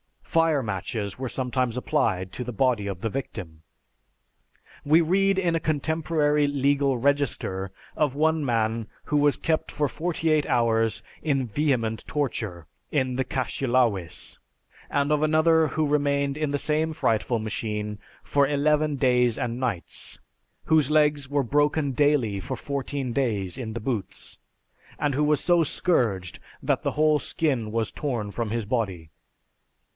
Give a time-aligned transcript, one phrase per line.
[0.23, 3.63] Fire matches were sometimes applied to the body of the victim.
[4.85, 10.31] We read in a contemporary legal register, of one man who was kept for forty
[10.31, 14.39] eight hours in "vehement torture" in the caschielawis;
[14.89, 20.17] and of another who remained in the same frightful machine for eleven days and nights,
[20.63, 24.39] whose legs were broken daily for fourteen days in the boots,
[24.97, 29.11] and who was so scourged that the whole skin was torn from his body.